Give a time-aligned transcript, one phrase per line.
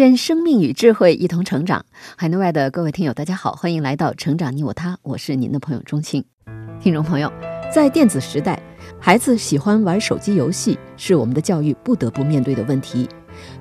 [0.00, 1.84] 愿生命与智慧一同成长。
[2.16, 6.24] 海内外的各位听友，大家好，欢迎来到《成长你我他》，我是您的朋友钟庆。
[6.80, 7.30] 听众朋友，
[7.70, 8.58] 在电子时代，
[8.98, 13.06] 孩子喜欢玩手机游戏是我们的教育不得不面对的问题。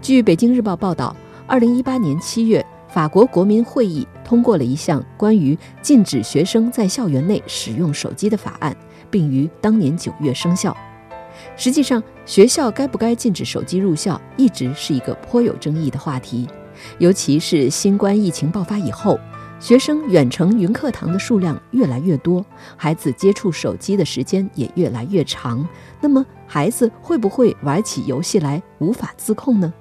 [0.02, 1.14] 据《北京日报》报道，
[1.46, 8.74] 二零一八年七月，法国国民会议通过了一项关于禁止学生在校园内使用手机的法案，
[9.12, 10.74] 并于当年九月生效。
[11.60, 16.48] 实际上，学校该不该禁止手机入校，一直是一个颇有争议的话题。
[17.00, 19.20] 尤其是新冠疫情爆发以后，
[19.60, 22.46] 学生远程云课堂的数量越来越多，
[22.78, 25.68] 孩子接触手机的时间也越来越长。
[26.00, 29.74] 那么，孩子会不会玩起游戏来无法自控呢？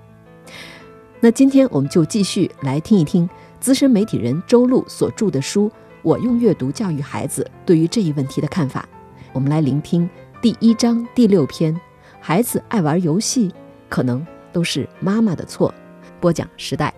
[1.21, 3.31] 那今天我们就继续来听一听
[3.61, 5.69] 资深媒体人周璐所著的书
[6.03, 8.85] 《我用阅读教育孩子》对于这一问题的看法。
[9.33, 10.11] 我们来聆听。
[10.41, 11.75] 第一章第六篇，
[12.21, 13.53] 孩子爱玩游戏，
[13.89, 15.75] 可能都是妈妈的错。
[16.21, 16.95] 播讲时代，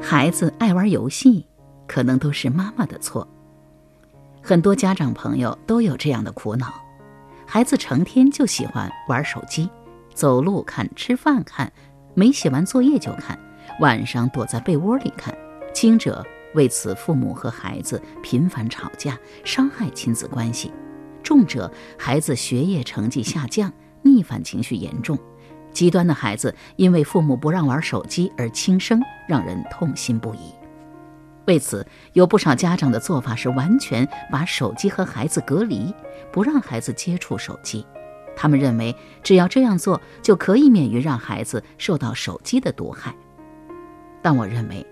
[0.00, 1.44] 孩子爱玩游戏，
[1.88, 3.26] 可能都是妈妈的错。
[4.40, 6.72] 很多家长朋友都有这样的苦恼：
[7.44, 9.68] 孩子成天就喜欢玩手机，
[10.14, 11.72] 走路看，吃饭看，
[12.14, 13.36] 没写完作业就看，
[13.80, 15.36] 晚上躲在被窝里看，
[15.74, 16.24] 轻者。
[16.54, 20.70] 为此，父母和孩子频繁吵架，伤害亲子关系；
[21.22, 25.16] 重者，孩子学业成绩下降，逆反情绪严重；
[25.72, 30.52] 极端的孩子，因为父母不让玩手机而轻生，让人痛心不已。
[31.46, 35.92] 为此，有不少家长的做法是完全把手机和孩子隔离，
[36.32, 37.84] 不让孩子接触手机。
[38.36, 43.14] 他们认为，只要这样做，就可以免于让孩子受到手机的毒害。
[44.22, 44.86] 但我认为，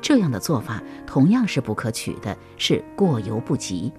[0.00, 3.92] 这样的做法同样是不可取的，是过犹不及。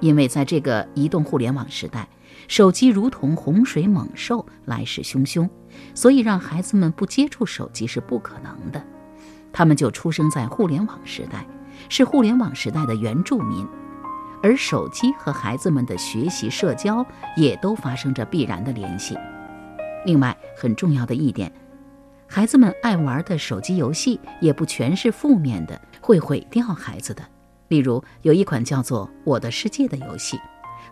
[0.00, 2.06] 因为在这个移动互联网时代，
[2.48, 5.48] 手机如同洪水猛兽，来势汹汹，
[5.94, 8.82] 所以让孩子们不接触手机是不可能的。
[9.52, 11.46] 他们就出生在互联网时代，
[11.88, 13.66] 是互联网时代的原住民，
[14.42, 17.04] 而手机和孩子们的学习、社交
[17.36, 19.16] 也都发生着必然的联系。
[20.04, 21.50] 另外，很重要的一点。
[22.28, 27.22] 孩子们爱玩的手机游戏也不全是负面的，会毁掉孩子的。
[27.68, 30.38] 例如，有一款叫做《我的世界》的游戏，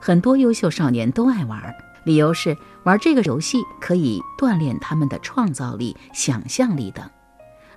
[0.01, 1.75] 很多优秀少年都爱玩，
[2.05, 7.09] 理由是玩这个游戏可以锻炼他们的创造力、想象力等。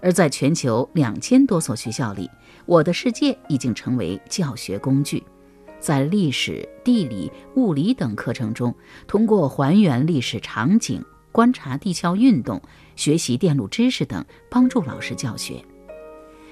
[0.02, 2.28] 而在全球两千多所学校里，
[2.66, 5.24] 《我的世界》已经成为教学工具，
[5.80, 8.74] 在历史、地理、物理等课程中，
[9.08, 11.04] 通过还原历史场景。
[11.32, 12.62] 观察地壳运动、
[12.96, 15.64] 学习电路知识等，帮助老师教学。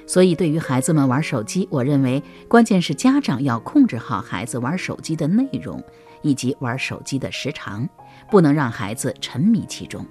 [0.07, 5.83] 所以，对于孩子们玩手机，我认为关键是家长要控制好孩子玩手机的内容
[6.21, 7.89] 以及玩手机的时长，
[8.29, 10.05] 不能让孩子沉迷其中。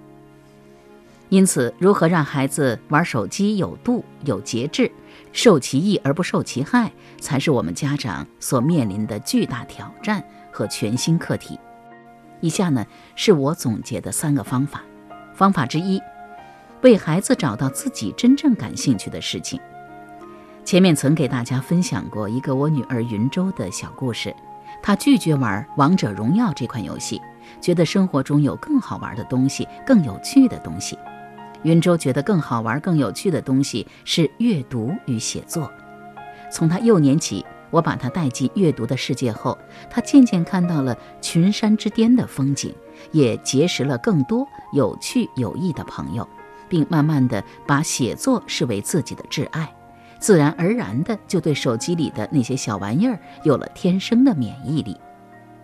[1.29, 4.91] 因此，如何让孩子玩手机有度、有节制，
[5.33, 11.59] 受其益而不受其害，才是我们家长所面临的巨大挑战和全新课题。
[12.45, 12.85] 以下呢
[13.17, 14.83] 是我总结的三个方法。
[15.33, 15.99] 方法之一，
[16.83, 19.59] 为孩子找到自己真正感兴趣的事情。
[20.63, 24.35] 前面曾给大家分享过一个我女儿云州的小故事。
[24.83, 27.19] 她拒绝玩王者荣耀这款游戏，
[27.63, 30.99] 觉得生活中有更好玩的东西，更有趣的东西。
[31.63, 35.73] 云州觉得更好玩、更有趣的东西是阅读与写作。
[36.53, 37.43] 从她幼年起。
[37.75, 39.59] 我把他带进阅读的世界后，
[39.91, 42.73] 他渐渐看到了群山之巅的风景，
[43.11, 46.29] 也结识了更多有趣有益的朋友，
[46.69, 49.75] 并慢慢的把写作视为自己的挚爱，
[50.21, 54.97] 自然而然的就对手机里的那些小玩意儿有了天生的免疫力。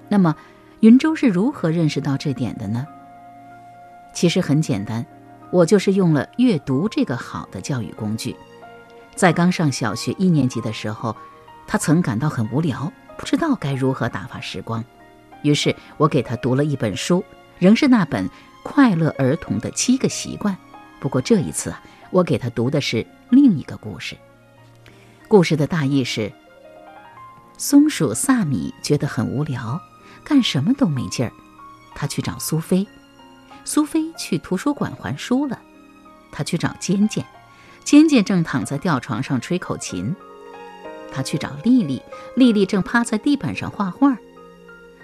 [0.09, 0.35] 那么，
[0.81, 2.85] 云州是如何认识到这点的呢？
[4.13, 5.07] 其实很简单，
[5.53, 8.35] 我就是用了阅读这个好的教育工具，
[9.15, 11.17] 在刚上小学一年级的时候。
[11.71, 14.85] 他曾感到很无聊，不知道该如何打发时光，
[15.45, 17.25] 于是我给他读了一本书，
[17.61, 18.29] 仍是那本
[18.65, 20.53] 《快乐儿童的七个习惯》。
[20.99, 21.81] 不过这一次啊，
[22.11, 24.17] 我给他读的是另一个故事。
[25.29, 26.33] 故事的大意是：
[27.57, 29.81] 松鼠萨米觉得很无聊，
[30.25, 31.31] 干什么都没劲儿。
[31.95, 32.85] 他去找苏菲，
[33.65, 35.57] 苏菲去图书馆还书了。
[36.33, 37.25] 他去找尖尖，
[37.85, 40.13] 尖尖正躺在吊床上吹口琴。
[41.13, 42.03] 他去找丽丽，
[42.37, 44.17] 丽丽正趴在地板上画画。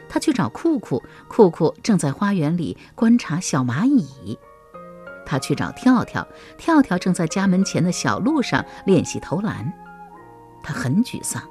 [0.08, 4.38] 他去找酷酷，酷酷正在花园里观察小蚂蚁。
[5.24, 6.26] 他去找跳跳，
[6.56, 9.72] 跳跳正在家门前的小路上练习投篮。
[10.62, 11.42] 他很沮丧，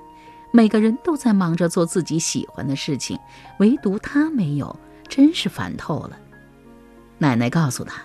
[0.52, 3.20] 每个人都在忙着做自己喜欢的事情，
[3.60, 4.74] 唯独他没有，
[5.10, 6.18] 真是烦透了。
[7.18, 8.02] 奶奶告诉他。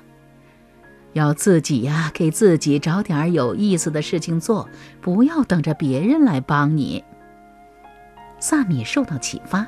[1.12, 4.69] 要自己呀，给自己找点有意思的事情做，
[5.01, 7.03] 不要等着别人来帮你。
[8.39, 9.67] 萨米受到启发，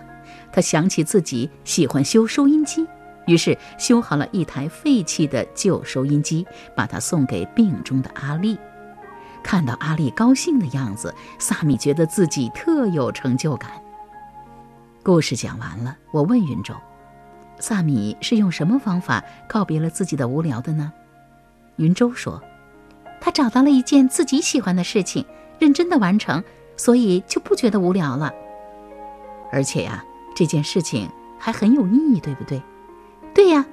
[0.52, 2.86] 他想起自己喜欢修收音机，
[3.26, 6.46] 于是修好了一台废弃的旧收音机，
[6.76, 8.56] 把它送给病中的阿丽。
[9.42, 13.70] 看到阿丽高兴的样子，萨米觉得自己特有成就感。
[15.02, 16.72] 故事讲完了，我问云州
[17.58, 20.92] ：“萨米是用什么方法告别了自己的无聊的呢？”
[21.82, 22.40] 云州说
[23.20, 25.26] ：“他找到了一件自己喜欢的事情，
[25.58, 26.42] 认真的完成，
[26.76, 28.32] 所以就不觉得无聊了。
[29.50, 32.62] 而且呀，这件事情还很有意义，对不对？
[33.34, 33.66] 对呀。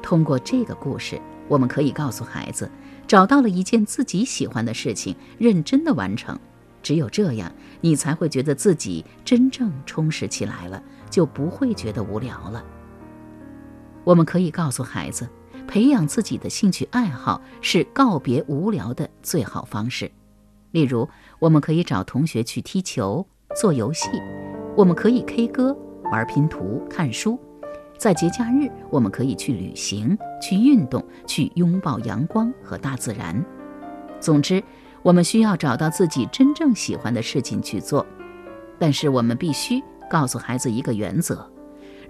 [0.00, 2.70] 通过这个故事，我们可以告诉孩子，
[3.08, 6.38] 找到了一件自己喜欢的事情，认真的完成，
[6.84, 7.50] 只有这样，
[7.80, 12.64] 你才会觉得自己真正充实起来了，就不会觉得无聊了。
[14.04, 15.28] 我们可以告诉孩子。”
[15.66, 20.10] 培养自己的兴趣爱好是告别无聊的最好方式。
[20.70, 21.08] 例如，
[21.38, 23.26] 我们可以找同学去踢球、
[23.56, 24.08] 做游戏；
[24.76, 27.38] 我们可以 K 歌、玩拼图、看书。
[27.96, 33.44] 在节假日，我们可以去旅行、去运动、去拥抱阳光和大自然。
[34.20, 34.62] 总之，
[35.02, 38.04] 我们需要找到自己真正喜欢的事情去做。
[38.78, 41.48] 但是，我们必须告诉孩子一个原则：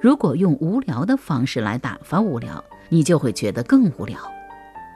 [0.00, 2.64] 如果用无聊的方式来打发无聊，
[2.94, 4.16] 你就会觉得更无聊。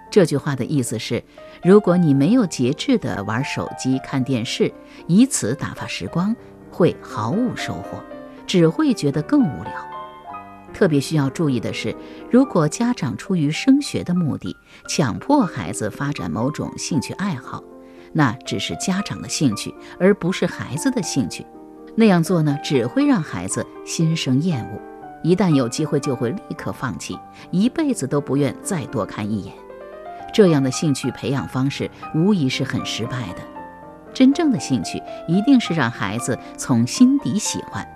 [0.09, 1.21] 这句话的意思是，
[1.65, 4.73] 如果你没有节制地玩手机、看电视，
[5.09, 6.35] 以此打发时光，
[6.71, 8.01] 会毫无收获，
[8.47, 9.73] 只会觉得更无聊。
[10.73, 11.93] 特别需要注意的是，
[12.31, 14.55] 如果家长出于升学的目的，
[14.89, 17.65] 强迫孩子发展某种兴趣爱好，
[18.13, 21.45] 那只是家长的兴趣，而不是孩子的兴趣。
[21.97, 24.81] 那样做呢，只会让孩子心生厌恶。
[25.23, 27.19] 一旦有机会，就会立刻放弃，
[27.51, 29.55] 一辈子都不愿再多看一眼。
[30.33, 33.43] 这样的兴趣培养方式无疑是很失败的。
[34.15, 37.87] 真正的兴趣一定是让孩子从心底喜欢，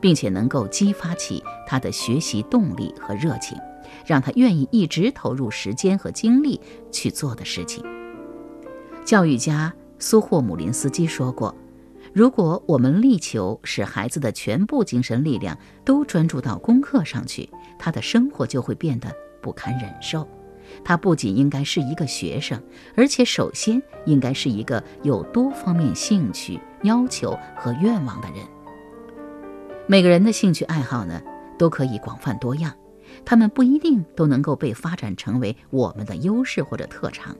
[0.00, 3.56] 并且能够激发起他的学习动力和热情，
[4.06, 6.60] 让他愿意一直投入时间和精力
[6.90, 7.84] 去做的事情。
[9.04, 11.54] 教育家苏霍姆林斯基说过。
[12.18, 17.48] 如果我们力求使孩子的全部精神力量都专注到功课上去，
[17.78, 19.08] 他的生活就会变得
[19.40, 20.26] 不堪忍受。
[20.82, 22.60] 他不仅应该是一个学生，
[22.96, 28.38] 而且首先应该是一个有多方面兴趣、要求和愿望的人。
[29.86, 31.22] 每个人的兴趣爱好呢，
[31.56, 32.74] 都可以广泛多样，
[33.24, 37.36] 他们不一定都能够被发展成为我们的优势或者特长。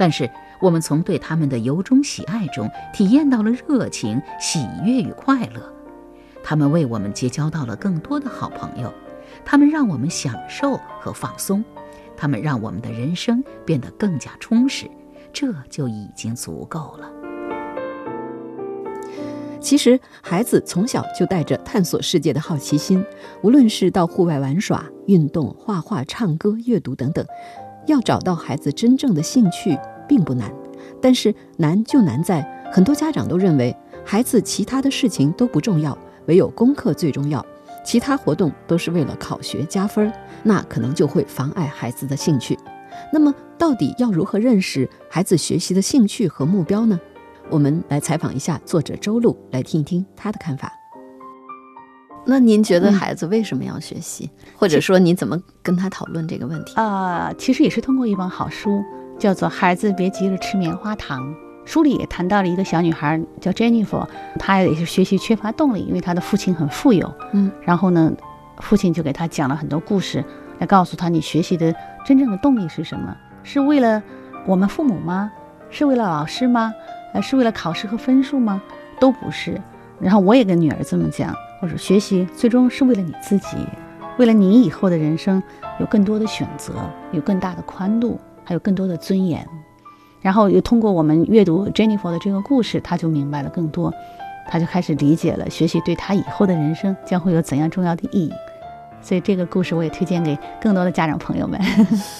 [0.00, 0.30] 但是，
[0.62, 5.60] 我们从对他们的由衷喜爱中体验到了热情、喜悦与快乐。
[6.42, 8.90] 他们为我们结交到了更多的好朋友，
[9.44, 11.62] 他们让我们享受和放松，
[12.16, 14.90] 他们让我们的人生变得更加充实。
[15.34, 17.06] 这就已经足够了。
[19.60, 23.04] 其实，孩子从小就带着探索世界的好奇心，
[23.42, 27.22] 无论是到户外玩耍、运动、画画、唱歌、阅读等等。
[27.90, 29.76] 要找到孩子真正的兴趣
[30.08, 30.50] 并不难，
[31.00, 32.40] 但是难就难在
[32.72, 37.44] 很多家长都认为孩子其他的事情都不重要，唯有功课最重要，
[37.84, 42.58] 其他活动都是为了考学加分，那可能就会妨碍孩子的兴趣。
[43.12, 46.98] 那么，到底要如何认识孩子学习的兴趣和目标呢？
[47.48, 50.79] 我们来采访一下作者周璐，来听一听他的看法。
[52.26, 56.74] 那您觉得孩子为什么要学习，或者说你怎么跟他讨论这个问题？
[56.74, 58.82] 啊，其实也是通过一本好书，
[59.18, 61.28] 叫做《孩子别急着吃棉花糖》。
[61.64, 64.06] 书里也谈到了一个小女孩叫 Jennifer，
[64.38, 67.12] 她也是学习缺乏动力，因为她的父亲很富有。
[67.32, 68.12] 嗯，然后呢，
[68.58, 70.24] 父亲就给她讲了很多故事，
[70.58, 71.74] 来告诉她你学习的
[72.04, 73.16] 真正的动力是什么？
[73.42, 74.02] 是为了
[74.46, 75.30] 我们父母吗？
[75.70, 76.72] 是为了老师吗？
[77.14, 78.60] 呃，是为了考试和分数吗？
[78.98, 79.60] 都不是。
[80.00, 81.34] 然后我也跟女儿这么讲。
[81.60, 83.56] 或者学习最终是为了你自己，
[84.18, 85.42] 为了你以后的人生
[85.78, 86.72] 有更多的选择，
[87.12, 89.46] 有更大的宽度，还有更多的尊严。
[90.20, 93.92] 然后又通过我们阅读 Jennifer 的这个故事，他就明白了更多，
[94.48, 98.32] 他就开始理解了学习对他以后的人生将会有怎样重要的意义。
[99.02, 101.60] 所以这个故事我也推荐给更多的家长朋友们。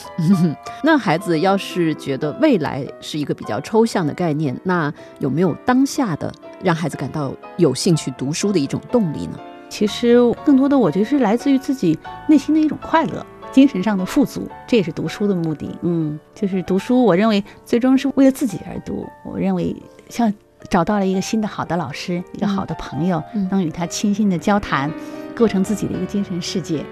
[0.83, 6.33] 那孩子要是觉得未来是一个比较抽象的概念，那有没有当下的
[6.63, 9.39] 让孩子感到有兴趣读书的一种动力呢？
[9.69, 13.25] 其实更多的我觉得是来自于自己内心的一种快乐。
[13.53, 15.77] 精神上的富足，这也是读书的目的。
[15.83, 19.05] 嗯，就是读书，我认为最终是为了自己而读。
[19.25, 19.75] 我认为
[20.09, 20.33] 像
[20.69, 23.21] 找到了一个新的好的老师，一个好的朋友，
[23.51, 24.89] 能与他倾心的交谈，
[25.41, 26.85] 构成自己的一个精神世界。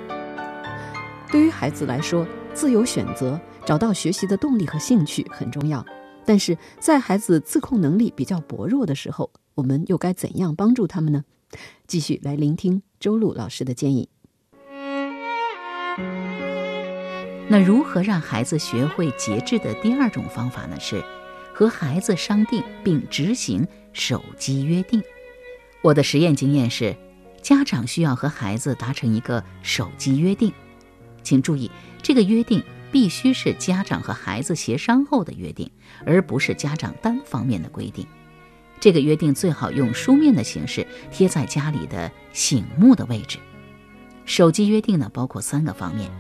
[1.31, 5.85] 对于孩子来说，自由选择，找到学习的动力和兴趣很重要。
[6.25, 11.25] 但是在孩子自控能力比较薄弱的时候，我们又该怎样帮助他们呢？
[11.87, 14.09] 继续来聆听周璐老师的建议。
[17.51, 20.81] 那如何让孩子学会节制的第二种方法呢？
[20.81, 21.05] 是
[21.53, 25.03] 和孩子商定并执行手机约定。
[25.83, 26.97] 我的实验经验是，
[27.49, 30.53] 家长需要和孩子达成一个手机约定。
[31.23, 31.71] 请注意，
[32.03, 32.63] 这个约定
[32.93, 35.71] 必须是家长和孩子协商后的约定，
[36.05, 38.07] 而不是家长单方面的规定。
[38.79, 43.39] 这个约定最好用书面的形式贴在家里的醒目的位置。
[44.27, 46.11] 手机约定呢，包括三个方面。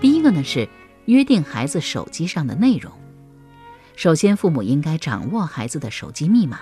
[0.00, 0.68] 第一个呢是
[1.04, 2.90] 约定孩子手机上的内容。
[3.94, 6.58] 首先，父母应该掌握孩子的手机密码。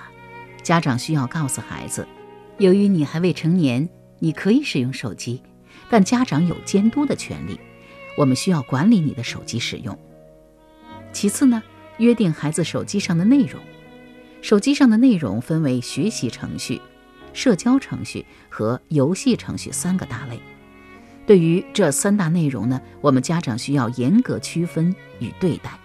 [0.63, 2.07] 家长需要告诉孩子，
[2.59, 5.43] 由于你还未成年，你可以使用手机，
[5.91, 7.59] 但家长有监督的权利。
[8.17, 9.99] 我们需要管理你的手机使用。
[11.13, 11.63] 其次呢，
[11.99, 13.61] 约定孩子手机上的内容。
[14.41, 16.81] 手机上的内容分为学习程序、
[17.33, 20.39] 社交程序和游戏程序三个大类。
[21.27, 25.79] 对于这三大内容呢，我们家长需要严格区分与对待。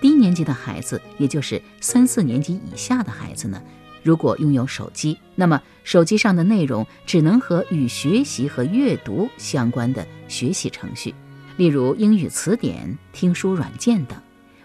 [0.00, 3.62] 低年级的孩子，也就是三四年级以下的孩子呢，
[4.06, 11.12] 如果拥有手机，那么手机上的内容只能和与学习和阅读相关的学习程序，
[11.56, 14.16] 例如英语词典、听书软件等，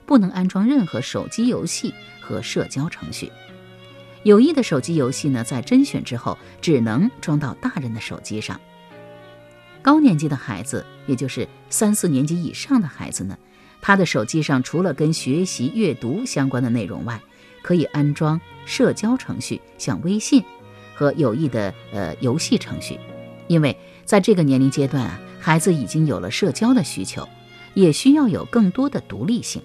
[0.05, 3.31] 不能安装任何手机游戏和社交程序。
[4.21, 8.61] 有益的手机游戏呢，在甄选之后，只能装到大人的手机上。
[9.81, 13.35] 高年级的孩子，也就是三四年级以上的孩子呢，
[13.81, 17.19] 他的手机上除了跟学习、阅读相关的内容外，
[17.61, 20.43] 可以安装社交程序，像微信
[20.93, 22.99] 和有益的呃游戏程序。
[23.47, 27.27] 因为在这个年龄阶段啊，孩子已经有了社交的需求，
[27.73, 29.61] 也需要有更多的独立性。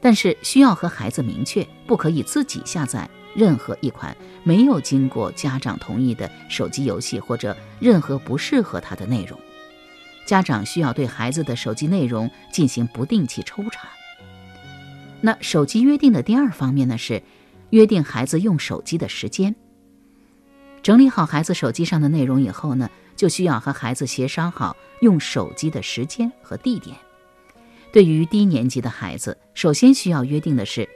[0.00, 3.08] 但是需要和孩子明确，不可以自己下载。
[3.34, 9.36] 任何一款没有经过家长同意的手机游戏，或者任何不适合他的内容，
[10.24, 13.88] 家长需要对孩子的手机内容进行不定期抽查。
[15.24, 17.22] 那手机约定的第二方面呢，是
[17.70, 19.56] 约定孩子用手机的时间。
[20.82, 26.94] 整理好孩子手机上的内容以后呢，就需要和孩子协商好用手机的时间和地点。
[27.90, 30.86] 对于低年级的孩子，首先需要约定的是。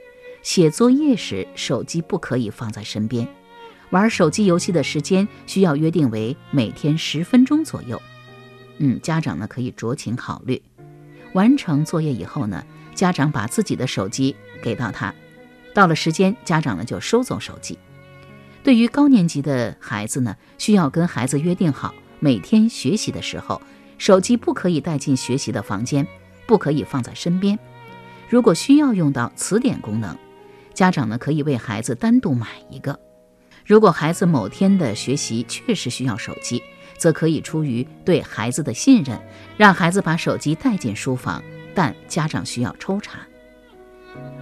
[0.43, 3.27] 写作业时，手机不可以放在身边。
[3.89, 7.99] 玩手机游戏的时间需要约定为每天十分钟左右。
[8.77, 10.61] 嗯，家长呢可以酌情考虑。
[11.33, 12.63] 完成作业以后呢，
[12.99, 15.15] 家长把自己的手机给到他，
[15.73, 17.79] 到了时间，家长呢就收走手机。
[18.61, 23.61] 对于高年级的孩子呢，需要跟孩子约定好，每天学习的时候，
[23.97, 26.05] 手机不可以带进学习的房间，
[26.45, 27.57] 不可以放在身边。
[28.27, 30.17] 如果需要用到词典功能，
[30.73, 32.99] 家长呢可以为孩子单独买一个。
[33.65, 36.61] 如果孩子某天的学习确实需要手机，
[36.97, 39.17] 则可以出于对孩子的信任，
[39.55, 41.41] 让孩子把手机带进书房，
[41.75, 43.19] 但家长需要抽查。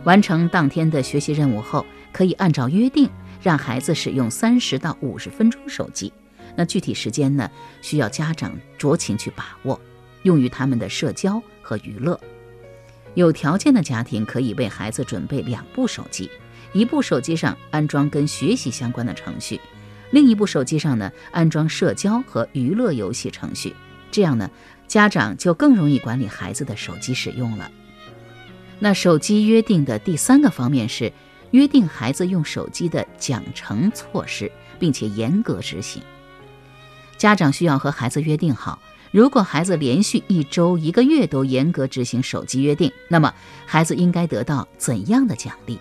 [0.04, 3.10] 完成当天的学习任务后，可以按照约定
[3.42, 6.12] 让孩子使用三十到五十分钟手机。
[6.56, 7.50] 那具体时间呢，
[7.82, 9.80] 需要家长酌情去把握，
[10.24, 12.20] 用于他们的社交和娱乐。
[13.14, 16.32] 有条件的家庭可以为孩子准备两部手机，
[16.74, 19.60] 一部手机上安装跟学习相关的程序，
[20.12, 23.76] 另一部手机上呢安装社交和娱乐游戏程序。
[24.12, 24.50] 这样呢，
[24.88, 27.72] 家长就更容易管理孩子的手机使用了。
[28.80, 31.12] 那手机约定的第三个方面是
[31.52, 36.02] 约定孩子用手机的奖惩措施，并且严格执行。
[37.18, 38.80] 家长需要和孩子约定好。
[39.12, 43.34] 如果孩子连续一周、一个月都严格执行手机约定，那么
[43.66, 45.80] 孩子应该得到怎样的奖励？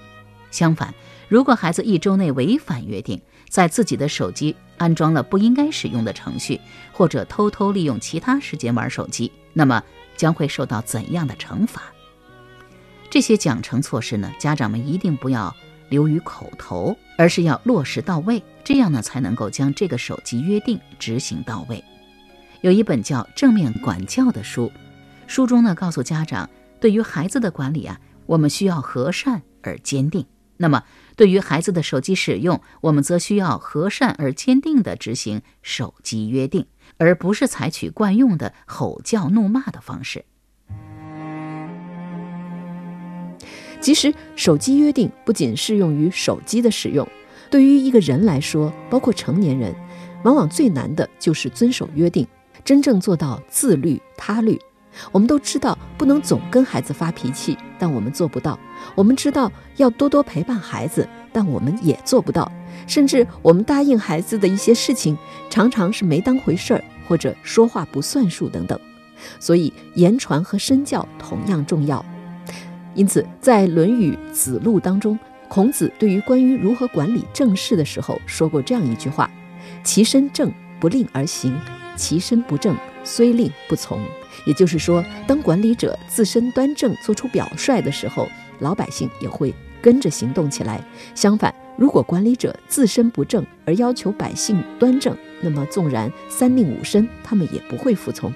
[0.51, 0.95] 相反，
[1.29, 6.61] 如果孩子一周内违反约定，在自己的手机安装了不应该使用的程序，
[6.93, 9.83] 或者偷偷利用其他时间玩手机，那么
[10.17, 11.83] 将会受到怎样的惩罚？
[13.09, 14.31] 这些奖惩措施呢？
[14.39, 15.55] 家长们一定不要
[15.89, 21.83] 流于口头，而是要落实到位，这样呢才能够将这个手机约定执行到位。
[22.63, 24.71] 有一本叫《正面管教》的书，
[25.27, 26.51] 书中呢告诉家长，
[26.81, 30.27] 对于孩子的管理啊，我们需要和善而坚定。
[30.59, 30.85] 那么，
[31.17, 36.67] 对于孩子的手机使用，我们则需要和善而坚定地执行手机约定，
[36.99, 40.25] 而不是采取惯用的吼叫、怒骂的方式。
[43.81, 47.07] 其实，手机约定不仅适用于手机的使用，
[47.51, 49.75] 对于一个人来说，包括成年人，
[50.25, 52.27] 往往最难的就是遵守约定，
[52.65, 54.59] 真正做到自律他律。
[55.13, 58.59] 我们都知道不能总跟孩子发脾气，但我们做不到；
[58.95, 62.51] 我们知道要多多陪伴孩子，但我们也做不到。
[62.87, 65.17] 甚至我们答应孩子的一些事情，
[65.51, 68.79] 常常是没当回事儿，或者说话不算数等等。
[69.41, 72.05] 所以言传和身教同样重要。
[72.95, 79.31] 因此，在《论语·子路》当中，孔子对于关于如何管理政事的时候说过这样一句话
[79.83, 81.53] ：“其身正，不令而行；
[81.97, 84.01] 其身不正，虽令不从。”
[84.45, 88.29] 也就是说，当管理者自身端正，做出表率的时候，
[88.61, 90.83] 老百姓也会跟着行动起来。
[91.15, 98.33] 相反，如果管理者自身不正，而要求百姓端正，那么纵然三令五申，他们也不会服从。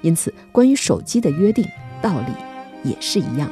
[0.00, 1.66] 因此，关于手机的约定，
[2.00, 3.50] 道理也是一样。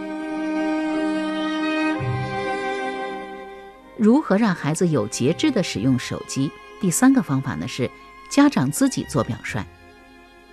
[3.97, 6.50] 如何让孩子有节制地使用手机？
[6.80, 7.90] 第三个方法呢是
[8.30, 9.62] 家长自己做表率。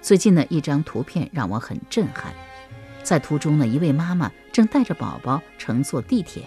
[0.07, 2.33] 最近呢一张图片让我很震撼，
[3.03, 6.43] 在图中呢，一位妈妈正带着宝宝乘坐地铁，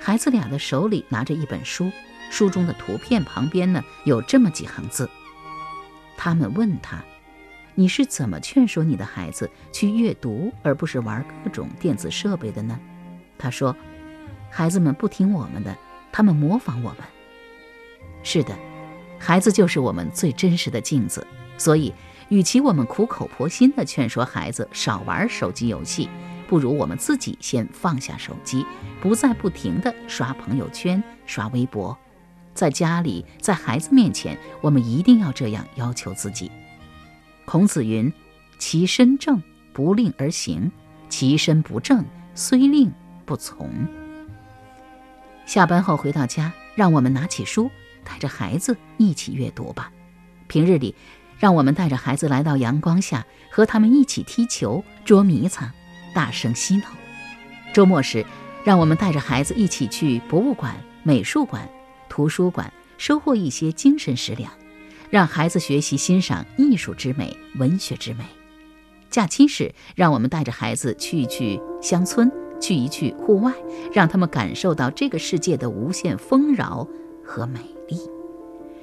[0.00, 1.92] 孩子俩的手里拿着一本书，
[2.30, 5.06] 书中的图片旁边呢有这么几行字。
[6.16, 7.04] 他们问他
[7.76, 12.80] ：“你是怎么劝说你的孩子去阅读，而不是玩各种电子设备的呢？”
[13.36, 13.76] 他说
[14.48, 15.76] ：“孩子们不听我们的，
[16.10, 17.00] 他们模仿我们。”
[18.24, 18.58] 是的，
[19.18, 21.26] 孩子就是我们最真实的镜子，
[21.58, 21.92] 所以。
[22.28, 26.08] 与其我们苦口婆心地劝说孩子少玩手机游戏，
[26.46, 28.66] 不如我们自己先放下手机，
[29.00, 31.96] 不再不停地刷朋友圈、刷微博。
[32.52, 36.50] 在家里，在孩子面前，我们一定要这样要求自己。
[37.46, 38.12] 孔子云
[38.58, 40.70] ：“其身正，不令而行；
[41.08, 42.92] 其身不正，虽令
[43.24, 43.70] 不从。”
[45.46, 47.70] 下班后回到家，让我们拿起书，
[48.04, 49.90] 带着孩子一起阅读吧。
[50.46, 50.94] 平日里。
[51.38, 55.70] 让我们带着孩子来到阳光下，和他们一起踢球、捉迷藏、
[56.14, 56.84] 大声嬉闹。
[57.72, 58.24] 周末时，
[58.64, 61.68] 让我们带着孩子一起去博物馆、美术馆、
[62.08, 64.50] 图书馆，收获一些精神食粮，
[65.10, 68.24] 让孩子学习欣赏艺术之美、文学之美。
[69.08, 73.52] 假期时，让我们带着孩子去一去乡村，去一去户外，
[73.92, 76.86] 让他们感受到这个世界的无限丰饶
[77.24, 77.60] 和美。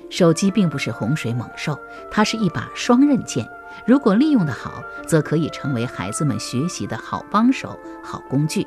[0.09, 1.77] 手机并不是洪水猛兽，
[2.11, 3.49] 它是一把双刃剑。
[3.85, 8.65] 如果利用得好，则可以成为孩子们学习的好帮手、好工具，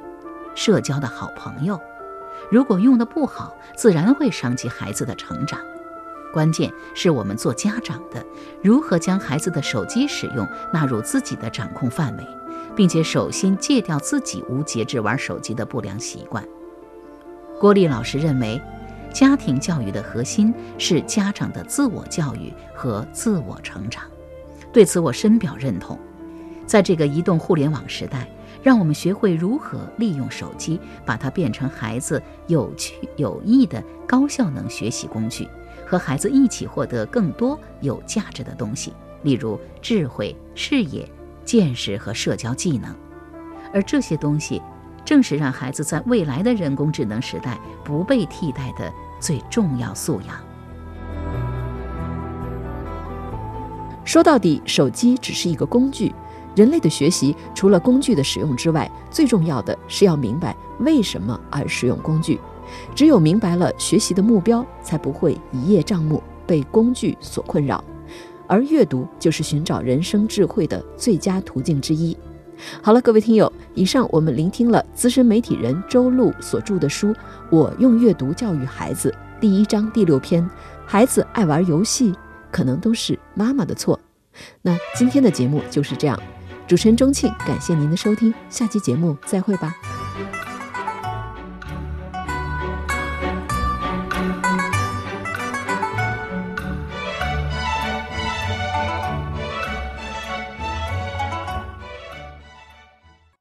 [0.55, 1.79] 社交的好朋友；
[2.51, 5.59] 如果用得不好，自然会伤及孩子的成长。
[6.33, 8.23] 关键是我们做家长的，
[8.63, 12.27] 如何将孩子的手机使用纳入自己的掌控范围，
[12.77, 16.45] 并且首先戒掉自己无节制玩手机的不良习惯。
[17.59, 18.61] 郭丽老师认为。
[19.13, 24.05] 家庭教育的核心是家长的自我教育和自我成长，
[24.73, 25.99] 对此我深表认同。
[26.67, 28.29] 在这个移动互联网时代，
[28.63, 35.49] 让我们学会如何利用手机，把它变成孩子有趣有益的高效能学习工具，
[35.87, 38.93] 和孩子一起获得更多有价值的东西，
[39.23, 41.11] 例如智慧、视野、
[41.45, 42.95] 见识和社交技能。
[43.73, 44.63] 而这些东西。
[45.09, 50.37] 正是让孩子在未来的人工智能时代不被替代的最重要素养。
[54.05, 56.15] 说到底，手机只是一个工具。
[56.55, 62.39] 人类的学习除了工具的使用之外，最重要的是要明白为什么而使用工具。
[62.95, 67.83] 只有明白了学习的目标，才不会一叶障目，被工具所困扰。
[68.47, 72.15] 而阅读就是寻找人生智慧的最佳途径之一。
[72.83, 77.09] 好了，各位听友，以上我们聆听了资深媒体人周璐所著的书
[77.51, 80.49] 《我用阅读教育孩子》第一章第六篇：
[80.87, 82.15] 孩子爱玩游戏，
[82.51, 83.99] 可能都是妈妈的错。
[84.63, 86.21] 那今天的节目就是这样，
[86.67, 89.75] 主持人钟庆，感谢您的收听，下期节目再会吧。